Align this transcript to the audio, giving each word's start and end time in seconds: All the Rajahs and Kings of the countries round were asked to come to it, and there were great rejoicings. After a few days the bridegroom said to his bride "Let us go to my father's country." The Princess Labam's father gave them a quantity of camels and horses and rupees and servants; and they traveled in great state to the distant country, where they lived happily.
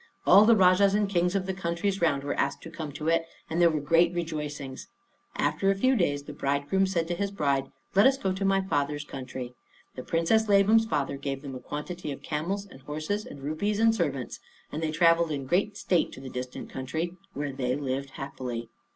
All 0.25 0.45
the 0.45 0.55
Rajahs 0.55 0.95
and 0.95 1.07
Kings 1.07 1.35
of 1.35 1.45
the 1.45 1.53
countries 1.53 2.01
round 2.01 2.23
were 2.23 2.33
asked 2.33 2.63
to 2.63 2.71
come 2.71 2.91
to 2.93 3.07
it, 3.07 3.23
and 3.51 3.61
there 3.61 3.69
were 3.69 3.79
great 3.79 4.11
rejoicings. 4.15 4.87
After 5.35 5.69
a 5.69 5.75
few 5.75 5.95
days 5.95 6.23
the 6.23 6.33
bridegroom 6.33 6.87
said 6.87 7.07
to 7.09 7.13
his 7.13 7.29
bride 7.29 7.71
"Let 7.93 8.07
us 8.07 8.17
go 8.17 8.33
to 8.33 8.43
my 8.43 8.61
father's 8.61 9.05
country." 9.05 9.53
The 9.93 10.01
Princess 10.01 10.47
Labam's 10.49 10.85
father 10.87 11.17
gave 11.17 11.43
them 11.43 11.53
a 11.53 11.59
quantity 11.59 12.11
of 12.11 12.23
camels 12.23 12.65
and 12.65 12.81
horses 12.81 13.27
and 13.27 13.43
rupees 13.43 13.79
and 13.79 13.93
servants; 13.93 14.39
and 14.71 14.81
they 14.81 14.89
traveled 14.91 15.29
in 15.29 15.45
great 15.45 15.77
state 15.77 16.11
to 16.13 16.19
the 16.19 16.29
distant 16.31 16.71
country, 16.71 17.15
where 17.33 17.51
they 17.53 17.75
lived 17.75 18.09
happily. 18.17 18.69